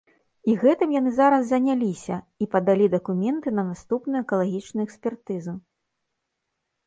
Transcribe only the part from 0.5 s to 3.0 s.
І гэтым яны зараз заняліся, і падалі